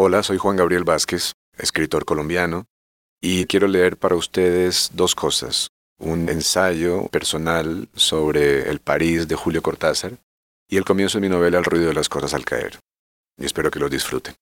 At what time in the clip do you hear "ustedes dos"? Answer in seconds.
4.14-5.16